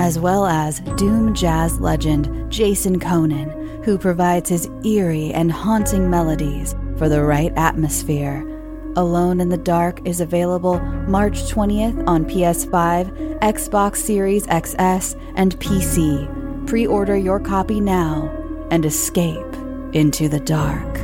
[0.00, 6.74] as well as Doom jazz legend Jason Köhnen, who provides his eerie and haunting melodies
[6.96, 8.40] for the right atmosphere.
[8.96, 16.66] Alone in the Dark is available March 20th on PS5, Xbox Series XS, and PC.
[16.66, 18.34] Pre order your copy now
[18.70, 19.54] and escape
[19.92, 20.94] into the dark.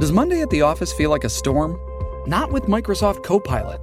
[0.00, 1.78] Does Monday at the office feel like a storm?
[2.26, 3.82] Not with Microsoft Copilot.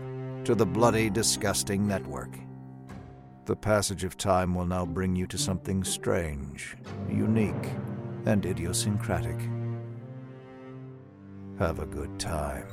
[0.43, 2.35] to the Bloody Disgusting Network.
[3.45, 6.75] The passage of time will now bring you to something strange,
[7.07, 7.69] unique,
[8.25, 9.37] and idiosyncratic.
[11.59, 12.65] Have a good time.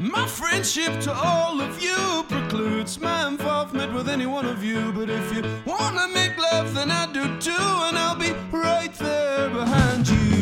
[0.00, 4.92] My friendship to all of you precludes my involvement with any one of you.
[4.92, 9.50] But if you wanna make love, then I do too, and I'll be right there
[9.50, 10.39] behind you.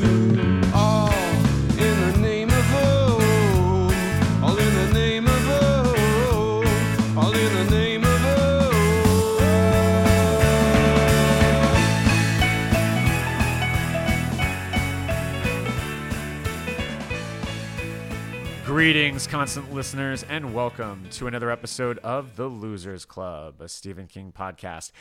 [18.78, 24.30] Greetings, constant listeners, and welcome to another episode of The Losers Club, a Stephen King
[24.30, 24.92] podcast.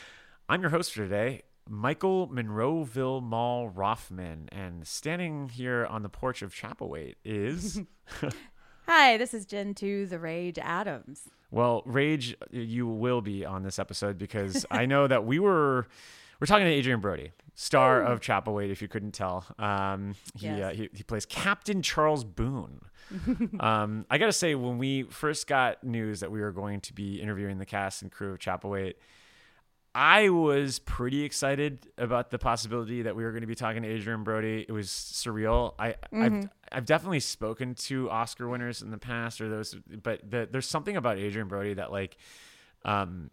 [0.48, 6.42] I'm your host for today, Michael Monroeville Mall Rothman, and standing here on the porch
[6.42, 7.80] of Chapelwaite is,
[8.88, 11.28] Hi, this is Jen 2 The Rage Adams.
[11.52, 15.86] well, Rage, you will be on this episode because I know that we were.
[16.40, 18.70] We're talking to Adrien Brody, star of Chapelwaite.
[18.70, 20.62] If you couldn't tell, um, he, Yes.
[20.62, 22.80] uh, he he plays Captain Charles Boone.
[23.60, 27.20] um, I gotta say, when we first got news that we were going to be
[27.20, 28.94] interviewing the cast and crew of Chapelwaite,
[29.94, 33.88] I was pretty excited about the possibility that we were going to be talking to
[33.92, 34.64] Adrien Brody.
[34.68, 35.74] It was surreal.
[35.80, 40.46] I, I've I've definitely spoken to Oscar winners in the past or those, but the,
[40.50, 42.16] there's something about Adrien Brody that like,
[42.84, 43.30] um,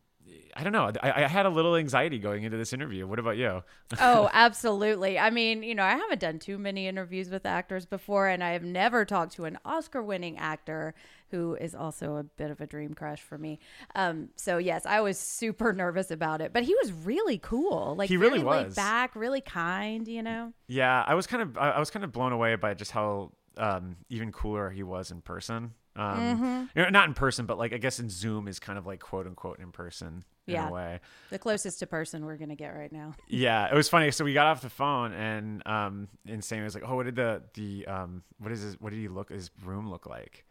[0.55, 0.91] I don't know.
[1.01, 3.05] I, I had a little anxiety going into this interview.
[3.07, 3.63] What about you?
[3.99, 5.19] Oh, absolutely.
[5.19, 8.51] I mean, you know, I haven't done too many interviews with actors before, and I
[8.51, 10.93] have never talked to an Oscar winning actor
[11.31, 13.59] who is also a bit of a dream crush for me.
[13.95, 17.95] Um, so, yes, I was super nervous about it, but he was really cool.
[17.97, 18.75] Like, He really was.
[18.75, 20.53] back, really kind, you know?
[20.67, 23.31] Yeah, I was kind of I I was kind of blown away by just how
[23.57, 25.73] um, even cooler he was in person.
[25.95, 26.63] Um, Mm-hmm.
[26.75, 28.99] you know, not in person, but like I guess in Zoom is kind of like
[28.99, 30.69] quote unquote in person in Yeah.
[30.69, 30.99] a way.
[31.29, 33.15] The closest to person we're going to get right now.
[33.27, 34.11] Yeah, it was funny.
[34.11, 37.15] So we got off the phone and um, and Sammy was like, "Oh, what did
[37.15, 40.45] the the um, what is his what did he look his room look like?"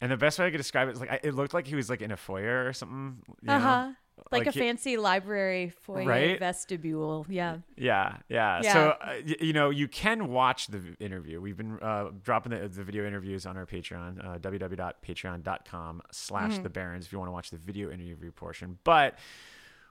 [0.00, 1.74] And the best way I could describe it is like I, it looked like he
[1.76, 3.18] was like in a foyer or something.
[3.42, 3.52] you?
[3.52, 3.90] Uh huh.
[4.32, 6.38] Like, a fancy library foyer Right?
[6.38, 7.26] vestibule.
[7.28, 7.58] Yeah.
[7.76, 8.60] Yeah, yeah.
[8.62, 8.72] Yeah.
[8.72, 11.40] So uh, y- you know, you can watch the interview.
[11.40, 16.62] We've been uh, dropping the, the video interviews on our Patreon, uh, www.patreon.com/slash Mm-hmm.
[16.62, 17.06] the Barrens.
[17.06, 19.18] If you want to watch the video interview portion, but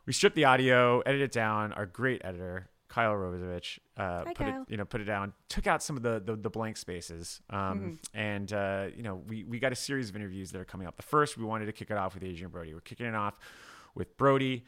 [0.06, 1.74] we stripped the audio, edited it down.
[1.74, 2.70] Our great editor.
[2.90, 4.64] Kyle Rovovich, uh, put Kyle.
[4.64, 7.40] it, you know, put it down, took out some of the the, the blank spaces,
[7.52, 8.20] um, Mm-hmm.
[8.20, 10.98] and uh, you know, we we got a series of interviews that are coming up.
[10.98, 12.74] The first, we wanted to kick it off with Adrien Brody.
[12.74, 13.36] We're kicking it off
[13.96, 14.64] with Brody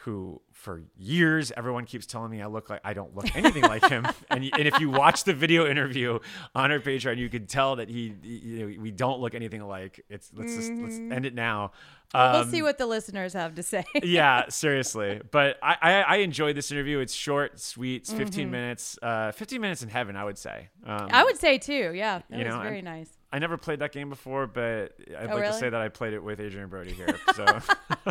[0.00, 3.88] who for years everyone keeps telling me I look like I don't look anything like
[3.88, 4.06] him.
[4.30, 6.18] And, and if you watch the video interview
[6.54, 10.04] on our Patreon, you can tell that he, you know, we don't look anything alike.
[10.10, 11.72] It's let's just let's end it now.
[12.14, 13.84] we'll Um, see what the listeners have to say.
[14.02, 15.20] yeah, seriously.
[15.30, 16.98] But I, I, I enjoyed this interview.
[16.98, 18.02] It's short, sweet.
[18.02, 18.50] It's 15 Mm-hmm.
[18.52, 18.98] minutes.
[19.00, 20.68] Uh, 15 minutes in heaven, I would say.
[20.84, 21.92] Um, I would say too.
[21.94, 23.08] Yeah, that You was know, very nice.
[23.36, 26.14] I never played that game before, but I'd Oh, like to say that I played
[26.14, 27.18] it with Adrien Brody here.
[27.34, 27.44] So,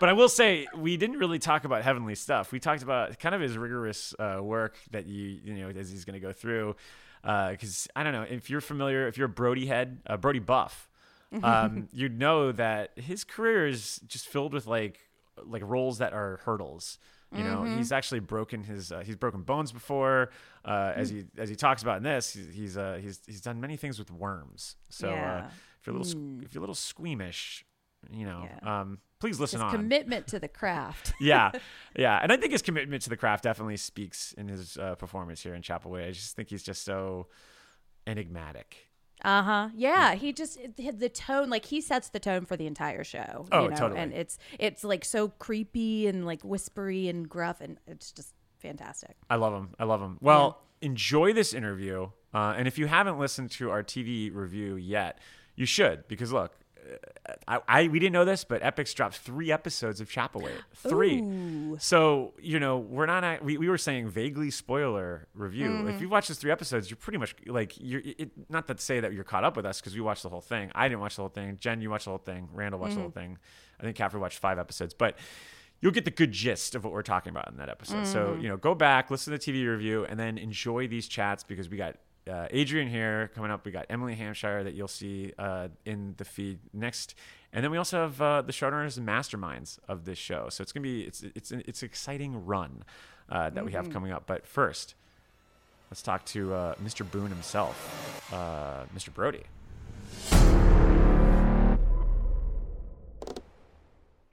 [0.00, 2.52] but I will say we didn't really talk about heavenly stuff.
[2.52, 6.04] We talked about kind of his rigorous uh, work that you you know as he's
[6.04, 6.76] going to go through.
[7.22, 10.90] Because I don't know if you're familiar, if you're a Brody head, uh, Brody buff,
[11.42, 15.00] um, you'd know that his career is just filled with like
[15.42, 16.98] like roles that are hurdles.
[17.36, 20.30] You know, he's actually broken his uh, he's broken bones before.
[20.64, 23.60] Uh, as he as he talks about in this, he's he's uh, he's he's done
[23.60, 24.76] many things with worms.
[24.88, 25.46] So uh, Yeah.
[25.80, 27.66] if you're a little squ- if you're a little squeamish,
[28.10, 28.80] you know, Yeah.
[28.80, 29.70] um, please listen His on.
[29.72, 31.12] commitment to the craft.
[31.20, 31.50] yeah,
[31.96, 35.42] yeah, and I think his commitment to the craft definitely speaks in his uh, performance
[35.42, 36.08] here in Chapelwaite.
[36.08, 37.26] I just think he's just so
[38.06, 38.87] enigmatic.
[39.24, 39.68] Uh huh.
[39.74, 43.46] Yeah, he just the tone, like he sets the tone for the entire show.
[43.50, 43.76] Oh, you know?
[43.76, 44.00] totally.
[44.00, 49.16] And it's it's like so creepy and like whispery and gruff, and it's just fantastic.
[49.28, 49.70] I love him.
[49.78, 50.18] I love him.
[50.20, 52.10] Well, enjoy this interview.
[52.32, 55.18] Uh, and if you haven't listened to our TV review yet,
[55.56, 56.52] you should because look,
[57.26, 60.62] uh, I, I we didn't know this, but Epix dropped three episodes of Chapelwaite.
[60.74, 61.20] Three.
[61.78, 63.44] So you know we're not.
[63.44, 65.86] We, we were saying vaguely spoiler review.
[65.88, 68.02] If you watch those three episodes, you're pretty much like you're.
[68.04, 70.40] It, not to say that you're caught up with us because we watched the whole
[70.40, 70.70] thing.
[70.74, 71.56] I didn't watch the whole thing.
[71.60, 72.48] Jen, you watched the whole thing.
[72.52, 73.38] Randall watched the whole thing.
[73.80, 75.18] I think Caffrey watched five episodes, but
[75.80, 78.06] you'll get the good gist of what we're talking about in that episode.
[78.06, 81.44] So, you know, go back, listen to the TV review, and then enjoy these chats
[81.44, 81.96] because we got
[82.28, 83.64] uh, Adrien here coming up.
[83.64, 87.14] We got Emily Hampshire that you'll see uh, in the feed next.
[87.52, 90.48] And then we also have uh, the showrunners and masterminds of this show.
[90.50, 92.84] So it's going to be, it's, it's, an, it's an exciting run
[93.30, 94.24] uh, that we have coming up.
[94.26, 94.94] But first,
[95.90, 97.10] let's talk to uh, Mr.
[97.10, 99.12] Boone himself, uh, Mr.
[99.12, 99.44] Brody.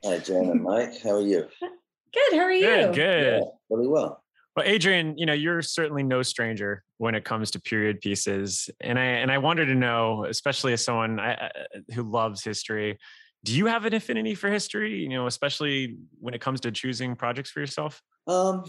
[0.03, 1.01] Hi, Jen and Mike.
[1.01, 1.47] How are you?
[2.13, 2.37] Good.
[2.37, 2.61] How are you?
[2.61, 3.41] Good, good.
[3.43, 4.23] Yeah, really well.
[4.55, 8.97] Well, Adrien, you know, you're certainly no stranger when it comes to period pieces, and
[8.97, 11.51] I and I wanted to know, especially as someone I,
[11.93, 12.97] who loves history,
[13.43, 14.95] do you have an affinity for history?
[14.99, 18.01] You know, especially when it comes to choosing projects for yourself.
[18.27, 18.63] Um,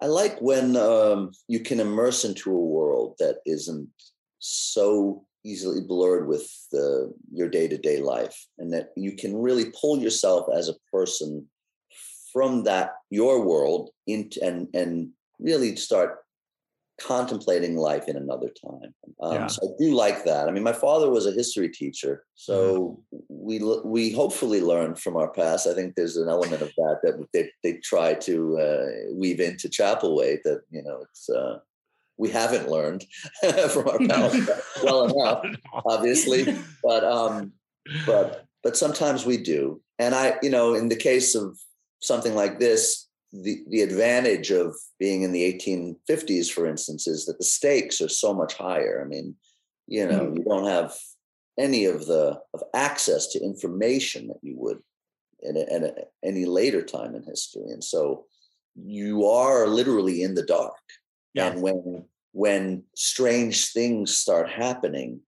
[0.00, 3.88] I like when um, you can immerse into a world that isn't
[4.40, 9.72] so easily blurred with the, your day to day life, and that you can really
[9.80, 11.46] pull yourself as a person
[12.32, 16.18] from that your world into and and really start
[17.02, 18.94] contemplating life in another time.
[19.20, 19.46] Um, Yeah.
[19.46, 20.48] So I do like that.
[20.48, 25.30] I mean, my father was a history teacher, so we we hopefully learn from our
[25.30, 25.66] past.
[25.66, 29.68] I think there's an element of that that they they try to uh, weave into
[29.68, 31.28] Chapelwaite that you know it's.
[31.28, 31.58] Uh,
[32.18, 33.04] we haven't learned
[33.70, 34.50] from our past
[34.84, 35.44] well enough,
[35.86, 36.44] obviously,
[36.84, 37.52] but um,
[38.06, 39.80] but but sometimes we do.
[39.98, 41.58] And I, you know, in the case of
[42.00, 43.01] something like this,
[43.32, 48.08] the the advantage of being in the 1850s, for instance, is that the stakes are
[48.08, 49.02] so much higher.
[49.02, 49.34] I mean,
[49.86, 50.36] you know, mm-hmm.
[50.36, 50.94] you don't have
[51.58, 54.78] any of the of access to information that you would
[55.40, 55.92] in, a, in a,
[56.24, 58.26] any later time in history, and so
[58.74, 60.74] you are literally in the dark.
[61.34, 61.48] Yeah.
[61.48, 65.20] And when when strange things start happening,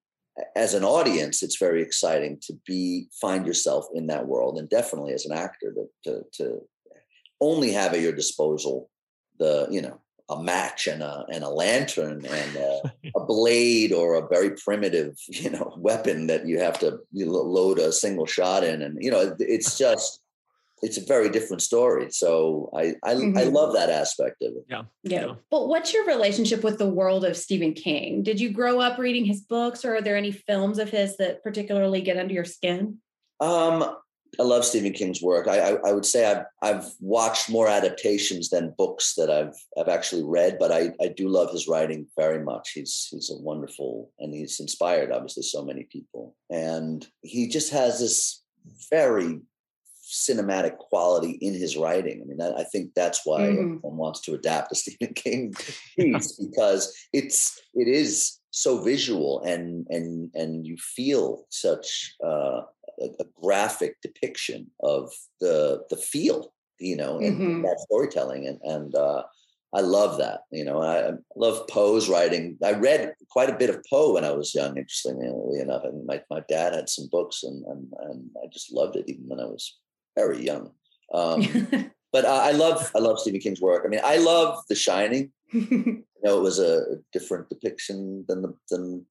[0.57, 5.15] as an audience, it's very exciting to be find yourself in that world, and definitely
[5.15, 6.61] as an actor to to, to
[7.41, 8.89] only have at your disposal
[9.39, 10.01] the you know
[10.31, 15.17] a match and a and a lantern and a, a blade or a very primitive
[15.29, 18.97] you know weapon that you have to you lo- load a single shot in, and
[19.03, 20.21] you know it's just
[20.83, 22.11] it's a very different story.
[22.11, 23.53] So I I, I Mhm.
[23.53, 24.65] love that aspect of it.
[24.69, 24.83] Yeah.
[25.03, 25.35] Yeah.
[25.51, 28.23] But what's your relationship with the world of Stephen King?
[28.23, 31.43] Did you grow up reading his books or are there any films of his that
[31.43, 32.99] particularly get under your skin?
[33.41, 33.97] Um,
[34.39, 35.47] I love Stephen King's work.
[35.49, 39.89] I, I, I would say I've I've watched more adaptations than books that I've I've
[39.89, 42.73] actually read, but I, I do love his writing very much.
[42.75, 46.37] He's he's a wonderful and he's inspired obviously so many people.
[46.51, 48.43] And he just has this
[48.91, 49.41] very
[50.07, 52.21] cinematic quality in his writing.
[52.23, 53.53] I mean, I, I think that's why Mhm.
[53.53, 55.55] everyone wants to adapt a Stephen King
[55.99, 62.61] piece because it's it is so visual and and and you feel such uh,
[63.01, 67.63] a, graphic depiction of the the feel, you know, in, Mhm.
[67.63, 69.23] that storytelling, and and uh,
[69.75, 70.43] I love that.
[70.53, 72.57] You know, I, love Poe's writing.
[72.63, 75.83] I read quite a bit of Poe when I was young, interestingly enough.
[75.85, 79.25] And my, my dad had some books, and, and and I just loved it even
[79.29, 79.79] when I was
[80.17, 80.71] very young.
[81.13, 81.41] Um,
[82.13, 83.83] but I, I love I love Stephen King's work.
[83.85, 85.33] I mean, I love The Shining.
[85.53, 89.05] I know it was a different depiction than the than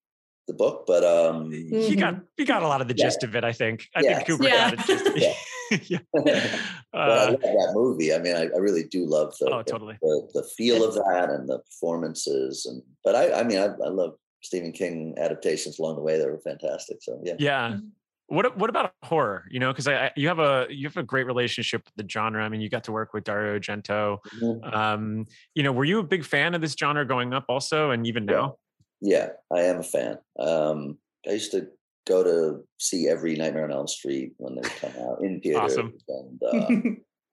[0.47, 3.05] the book, but um, He got he got a lot of the Yeah.
[3.05, 3.43] gist of it.
[3.43, 3.87] I think.
[3.95, 4.19] I Yeah.
[4.19, 4.71] think Kubrick Yeah.
[4.71, 4.85] got it.
[4.87, 5.99] Just, yeah.
[6.13, 6.27] but
[6.93, 8.13] I Uh, love that movie.
[8.13, 9.97] I mean, I, I really do love the, oh, the- totally.
[10.01, 12.65] the, the feel of that and the performances.
[12.65, 16.27] And but I, I mean, I, I love Stephen King adaptations along the way that
[16.27, 16.97] were fantastic.
[17.01, 17.77] So yeah, Yeah.
[18.27, 19.43] What what about horror?
[19.51, 22.09] You know, because I, I you have a you have a great relationship with the
[22.09, 22.43] genre.
[22.43, 24.17] I mean, you got to work with Dario Argento.
[24.41, 24.73] Mhm.
[24.73, 28.07] Um, you know, were you a big fan of this genre growing up, also, and
[28.07, 28.31] even Yeah.
[28.33, 28.57] now?
[29.03, 30.17] Yeah, I am a fan.
[30.39, 31.67] Um, I used to
[32.07, 35.77] go to see every Nightmare on Elm Street when they come out in theaters.
[35.77, 35.93] Awesome.
[36.07, 36.91] And uh,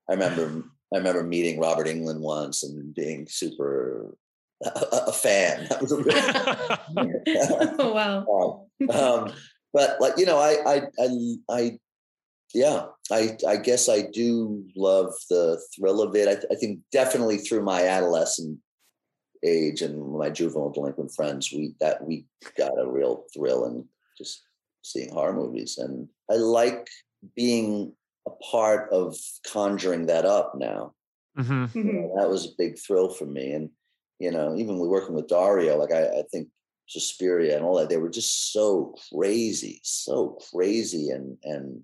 [0.08, 4.16] I remember I remember meeting Robert Englund once and being super
[4.64, 5.68] a, a fan.
[5.70, 6.20] That was a really
[7.78, 8.66] oh, wow.
[8.90, 9.32] um,
[9.72, 11.78] but like you know, I, I, I, I,
[12.52, 16.26] yeah, I, I guess I do love the thrill of it.
[16.26, 18.58] I, I think definitely through my adolescent
[19.44, 23.86] age and my juvenile delinquent friends, we that we got a real thrill in
[24.18, 24.42] just
[24.82, 26.88] seeing horror movies, and I like
[27.36, 27.92] being
[28.26, 29.16] a part of
[29.46, 30.94] conjuring that up now
[31.36, 33.52] hmm you know, that was a big thrill for me.
[33.52, 33.70] And
[34.18, 36.48] you know, even with working with Dario, like I, I think
[36.86, 41.82] Suspiria and all that, they were just so crazy, so crazy and and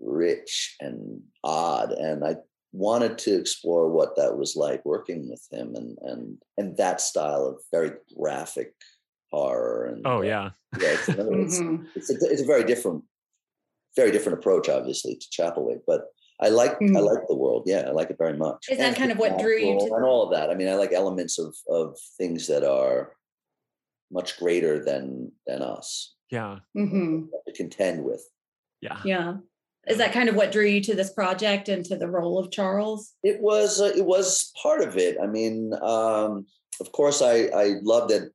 [0.00, 1.92] rich and odd.
[1.92, 2.36] And I
[2.72, 7.44] wanted to explore what that was like working with him and and and that style
[7.46, 8.72] of very graphic
[9.30, 9.86] horror.
[9.86, 10.50] And Oh uh, yeah.
[10.80, 11.58] yeah, it's, another- it's,
[11.94, 13.04] it's a, it's a very different,
[13.96, 15.82] very different approach, obviously, to Chapelwaite.
[15.86, 16.02] But
[16.40, 17.04] I like I Mhm.
[17.06, 17.64] like the world.
[17.66, 18.66] Yeah, I like it very much.
[18.70, 20.50] Is that And kind of what drew you to- and all of that?
[20.50, 23.12] I mean, I like elements of of things that are
[24.10, 26.58] much greater than than us Yeah.
[26.76, 27.26] mm-hmm.
[27.46, 28.22] to contend with.
[28.80, 29.00] Yeah.
[29.04, 29.36] Yeah.
[29.88, 32.50] Is that kind of what drew you to this project and to the role of
[32.52, 33.14] Charles?
[33.22, 35.16] It was uh, it was part of it.
[35.20, 36.46] I mean, um,
[36.80, 38.30] of course, I I love that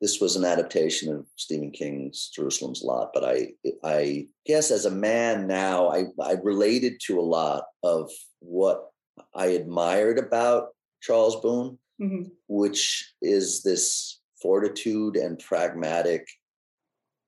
[0.00, 4.90] this was an adaptation of Stephen King's Jerusalem's Lot, but I I guess as a
[4.90, 8.10] man now, I I related to a lot of
[8.40, 8.90] what
[9.34, 10.68] I admired about
[11.00, 12.30] Charles Boone, Mhm.
[12.48, 16.26] which is this fortitude and pragmatic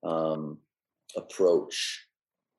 [0.02, 0.58] um,
[1.16, 2.05] approach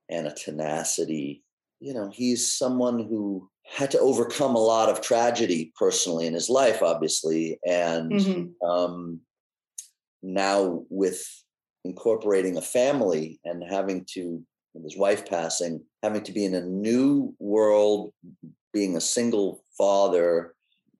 [0.09, 1.43] and a tenacity.
[1.79, 6.49] You know, he's someone who had to overcome a lot of tragedy personally in his
[6.49, 8.53] life, obviously, and Mhm.
[8.63, 9.21] um,
[10.23, 11.25] now with
[11.83, 16.61] incorporating a family and having to with his wife passing having to be in a
[16.61, 18.13] new world
[18.73, 20.53] being a single father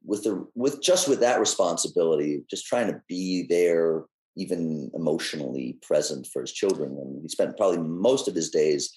[0.03, 4.05] with the with just with that responsibility just trying to be there
[4.37, 8.95] even emotionally present for his children and he spent probably most of his days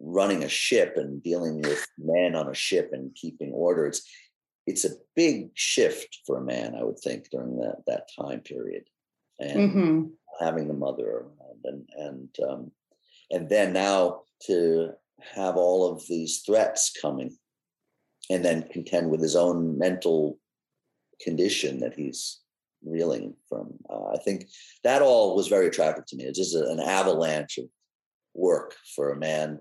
[0.00, 4.02] running a ship and dealing with men on a ship and keeping order it's
[4.66, 8.84] it's a big shift for a man i would think during that that time period
[9.38, 10.10] and Mhm.
[10.40, 12.72] having the mother around and and um,
[13.30, 17.36] and then now to have all of these threats coming
[18.28, 20.38] and then contend with his own mental
[21.20, 22.40] condition that he's
[22.86, 24.48] reeling from uh, i think
[24.84, 27.66] that all was very attractive to me it's just a- an avalanche of
[28.34, 29.60] work for a man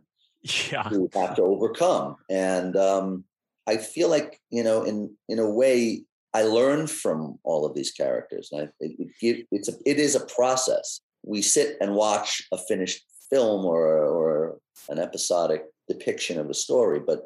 [0.71, 0.87] Yeah.
[0.89, 2.17] who have to overcome.
[2.29, 3.23] And um,
[3.65, 6.03] I feel like you know, in in a way,
[6.39, 9.97] I learned from all of these characters, and I, it, it give, it's a it
[9.97, 11.01] is a process.
[11.23, 13.01] We sit and watch a finished
[13.31, 13.83] film or
[14.19, 17.21] or an episodic depiction of a story, but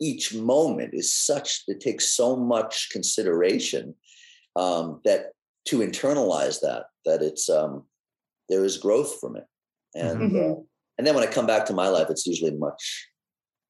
[0.00, 3.94] each moment is such it takes so much consideration
[4.54, 5.32] um, that
[5.66, 7.84] to internalize that that it's um,
[8.48, 9.44] there is growth from it
[9.94, 10.52] and Mhm.
[10.58, 10.60] uh,
[10.98, 13.08] and then when I come back to my life, it's usually much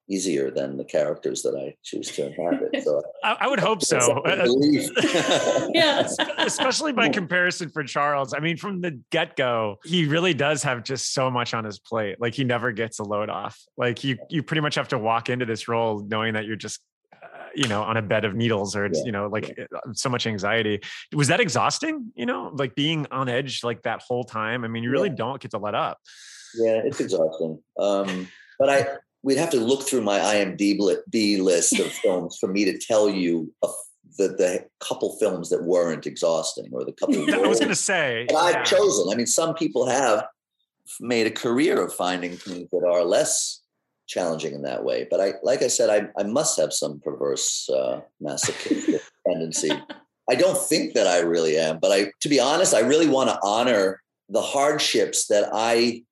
[0.08, 2.82] easier than the characters that I choose to inhabit.
[2.82, 4.20] So I, I would hope so.
[5.72, 6.08] Yeah.
[6.38, 8.34] Especially by comparison for Charles.
[8.34, 11.78] I mean, from the get go, he really does have just so much on his
[11.78, 12.16] plate.
[12.20, 13.56] Like he never gets a load off.
[13.76, 16.80] Like you, you pretty much have to walk into this role knowing that you're just,
[16.80, 16.82] uh,
[17.54, 20.08] you know, on a bed of needles or it's, Yeah, you know, like uh, so
[20.08, 20.80] much anxiety.
[21.14, 22.12] Was that exhausting?
[22.14, 24.64] You know, like being on edge like that whole time.
[24.64, 25.16] I mean, you really Yeah.
[25.16, 25.98] don't get to let up.
[26.54, 27.62] yeah, it's exhausting.
[27.78, 28.28] Um,
[28.58, 28.86] but I
[29.22, 33.52] we'd have to look through my IMDb list of films for me to tell you
[33.62, 33.68] a,
[34.18, 37.16] the the couple films that weren't exhausting or the couple.
[37.34, 39.12] I was going to say, I've chosen.
[39.12, 40.24] I mean, some people have
[41.00, 43.59] made a career of finding things that are less
[44.10, 45.06] challenging in that way.
[45.08, 49.70] But I, like I said, I, I must have some perverse uh, masochistic tendency.
[50.28, 53.30] I don't think that I really am, but I, to be honest, I really want
[53.30, 56.02] to honor the hardships that I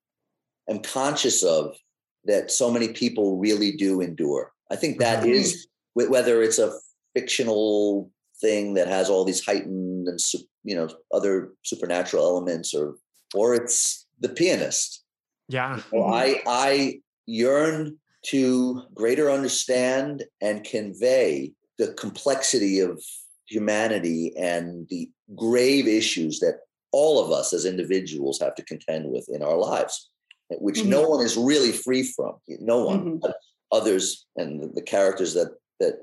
[0.69, 1.75] am conscious of
[2.23, 4.53] that so many people really do endure.
[4.71, 5.31] I think that Mhm.
[5.31, 6.73] is whether it's a
[7.13, 10.19] fictional thing that has all these heightened and
[10.63, 12.95] you know other supernatural elements, or
[13.33, 15.03] or it's the pianist.
[15.49, 15.81] Yeah.
[15.93, 23.01] I I yearn to greater understand and convey the complexity of
[23.47, 26.59] humanity and the grave issues that
[26.91, 30.09] all of us as individuals have to contend with in our lives,
[30.49, 32.35] which no one is really free from.
[32.47, 33.21] No one, Mhm.
[33.21, 33.37] but
[33.71, 35.95] others and the- the characters that that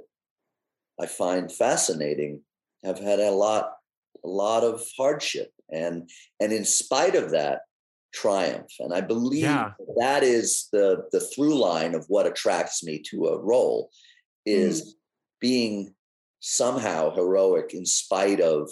[0.99, 2.43] I find fascinating
[2.83, 3.77] have had a lot
[4.25, 6.09] a lot of hardship and
[6.41, 7.63] and in spite of that
[8.13, 8.71] triumph.
[8.81, 9.73] And i believe Yeah.
[9.99, 13.91] that is the the through line of what attracts me to a role
[14.47, 14.97] is
[15.41, 15.95] being
[16.41, 18.71] somehow heroic in spite of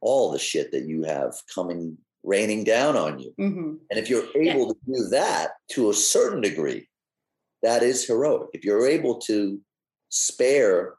[0.00, 3.32] all the shit that you have coming raining down on you.
[3.38, 3.78] Mhm.
[3.90, 6.88] and if you're able to do that to a certain degree
[7.62, 8.50] that is heroic.
[8.52, 9.60] If you're able to
[10.10, 10.94] spare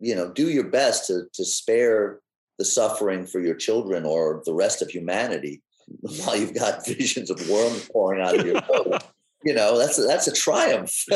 [0.00, 2.20] you know do your best to to spare
[2.58, 5.62] the suffering for your children or the rest of humanity
[6.00, 9.02] while you've got visions of worms pouring out of your boat
[9.44, 11.04] you know that's a, that's a triumph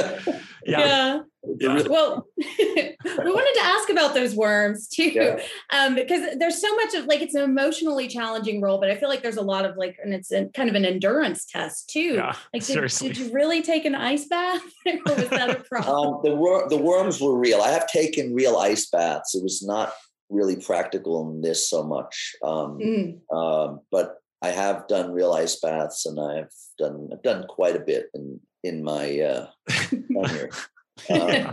[0.66, 1.20] Yeah.
[1.60, 1.82] Yeah.
[1.88, 5.40] Well, we wanted to ask about those worms too, Yeah.
[5.70, 9.08] um, because there's so much of like it's an emotionally challenging role, but I feel
[9.08, 12.14] like there's a lot of like, and it's a, kind of an endurance test too.
[12.16, 16.14] Yeah, like, did, did you really take an ice bath, or was that a problem?
[16.16, 19.62] um, the wor- the worms were real i have taken real ice baths it was
[19.64, 19.92] not
[20.28, 23.20] really practical in this so much um, Mm.
[23.34, 27.80] um, but I have done real ice baths, and I've done I've done quite a
[27.80, 30.50] bit in in my uh, tenure.
[31.10, 31.46] Um,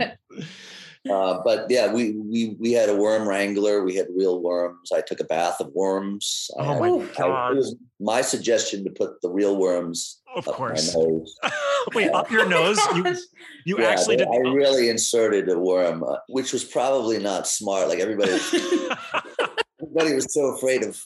[1.08, 3.84] uh, but yeah, we we we had a worm wrangler.
[3.84, 4.90] We had real worms.
[4.90, 6.50] I took a bath of worms.
[6.58, 7.02] Oh had- my Ooh.
[7.02, 7.52] I- god.
[7.52, 10.92] it was my suggestion to put the real worms Of up course.
[10.96, 11.38] my nose.
[11.94, 12.76] Wait, up your nose?
[12.96, 13.04] You
[13.66, 17.46] you Yeah, actually but did I really inserted a worm, uh, which was probably not
[17.46, 17.86] smart.
[17.88, 18.32] Like everybody,
[19.80, 21.00] everybody was so afraid of,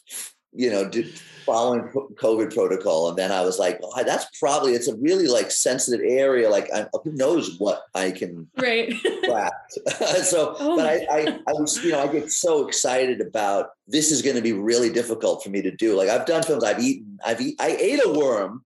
[0.52, 1.04] you know, do,
[1.44, 1.82] following
[2.14, 3.08] COVID protocol.
[3.08, 6.48] And then I was like, oh, that's probably, it's a really like sensitive area.
[6.50, 8.92] Like, I, who knows what I can right.
[10.22, 14.10] so, Oh but I, I, I was, you know, I get so excited about this
[14.10, 15.96] is going to be really difficult for me to do.
[15.96, 18.64] Like I've done films, I've eaten, I've eat, I ate a worm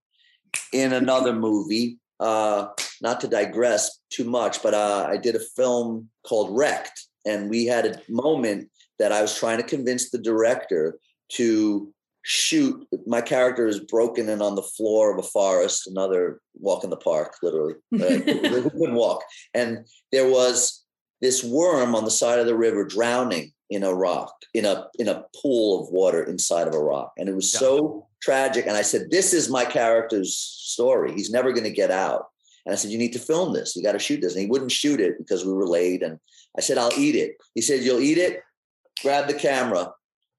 [0.72, 1.98] in another movie.
[2.20, 2.68] Uh,
[3.02, 7.66] not to digress too much, but uh, I did a film called Wrecked, and we
[7.66, 10.98] had a moment that I was trying to convince the director
[11.30, 12.86] to shoot.
[13.06, 16.96] My character is broken and on the floor of a forest, another walk in the
[16.96, 17.74] park, literally.
[17.90, 18.00] Who
[18.70, 20.84] couldn't walk, and there was
[21.20, 25.08] this worm on the side of the river drowning in a rock in a in
[25.08, 27.12] a pool of water inside of a rock.
[27.16, 27.60] And it was Yeah.
[27.60, 28.66] so tragic.
[28.66, 31.12] And i said this is my character's story.
[31.12, 32.26] He's never going to get out.
[32.66, 33.74] And i said you need to film this.
[33.74, 34.34] You got to shoot this.
[34.34, 36.02] And he wouldn't shoot it because we were late.
[36.02, 36.18] And
[36.58, 37.36] i said i'll eat it.
[37.54, 38.42] He said you'll eat it?
[39.02, 39.92] Grab the camera.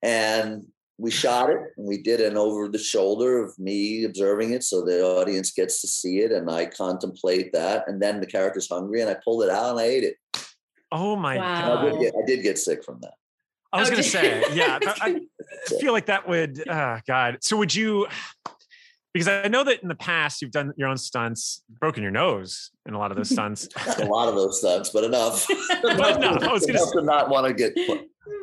[0.04, 4.63] And we shot it and we did an over the shoulder of me observing it
[4.63, 8.69] so the audience gets to see it and i contemplate that and then the character's
[8.69, 10.15] hungry and i pulled it out and i ate it
[10.91, 11.43] Oh my Wow.
[11.43, 12.01] and I did god.
[12.01, 13.13] get, I did get sick from that
[13.73, 14.79] I was Oh, gonna say, yeah.
[14.81, 17.39] I, I feel like that would uh God.
[17.41, 18.08] So would you
[19.15, 22.71] because I know that in the past you've done your own stunts, broken your nose
[22.86, 23.69] in a lot of those stunts.
[23.97, 25.47] a lot of those stunts, but enough.
[25.82, 27.73] But enough, I was gonna Enough to not want to get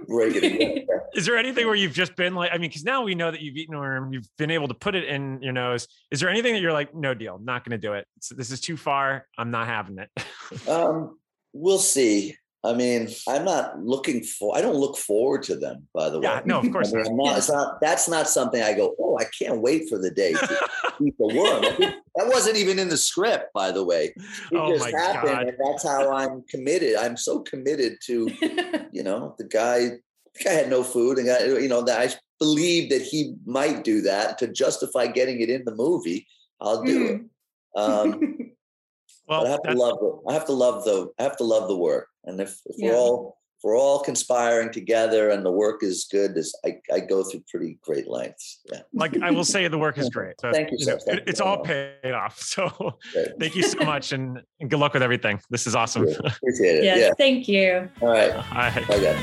[0.08, 0.88] break it.
[1.14, 3.42] Is there anything where you've just been like, I mean, because now we know that
[3.42, 5.86] you've eaten a worm, you've been able to put it in your nose.
[6.10, 8.06] Is there anything that you're like, no deal, not going to do it?
[8.16, 9.26] It's, this is too far.
[9.36, 10.68] I'm not having it.
[10.68, 11.18] Um,
[11.52, 12.34] we'll see.
[12.64, 14.56] I mean, I'm not looking for.
[14.56, 15.88] I don't look forward to them.
[15.92, 17.24] By the way, yeah, no, of course I mean, not.
[17.24, 17.80] Not, it's not.
[17.80, 18.94] That's not something I go.
[19.00, 20.68] Oh, I can't wait for the day to
[21.04, 21.62] eat the worm.
[22.16, 24.14] That wasn't even in the script, by the way.
[24.16, 25.48] It Oh just my happened, God.
[25.48, 26.94] and that's how I'm committed.
[26.96, 28.28] I'm so committed to
[28.92, 32.14] you know, the guy, the guy had no food, and guy, you know, that I
[32.38, 36.28] believe that he might do that to justify getting it in the movie.
[36.60, 37.20] I'll do it.
[37.80, 38.52] Um,
[39.28, 41.44] Well, but I have to love the, I have to love the, I have to
[41.44, 42.90] love the work, and if, if Yeah.
[42.90, 46.98] we're all, if we're all conspiring together, and the work is good, is I, I
[46.98, 48.60] go through pretty great lengths.
[48.72, 50.34] Yeah, like I will say the work is great.
[50.40, 50.98] So, Thank you, know, sir.
[51.06, 52.38] Thank it- it's all paid off.
[52.42, 53.28] So great.
[53.38, 55.40] thank you so much and, and good luck with everything.
[55.50, 56.08] This is awesome.
[56.08, 56.84] Yeah, appreciate it.
[56.84, 57.10] yes, Yeah.
[57.18, 57.88] thank you.
[58.00, 58.32] All right.
[58.32, 58.74] All right.
[58.88, 59.16] Bye, guys.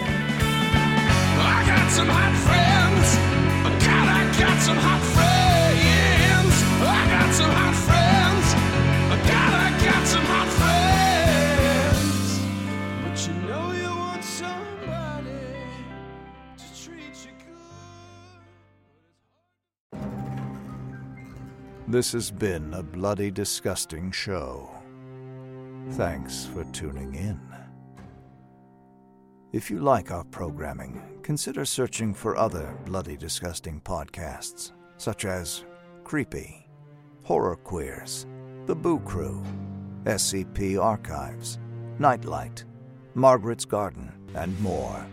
[1.42, 3.16] I got some hot friends.
[3.86, 5.29] God, I got some hot friends.
[21.89, 24.69] This has been a bloody disgusting show.
[25.93, 27.41] Thanks for tuning in.
[29.54, 35.65] If you like our programming, consider searching for other bloody disgusting podcasts, such as
[36.04, 36.69] Creepy,
[37.23, 38.28] Horror Queers,
[38.67, 39.43] The Boo Crew,
[40.04, 41.58] SCP Archives,
[41.97, 42.65] Nightlight,
[43.15, 45.04] Margaret's Garden, and more.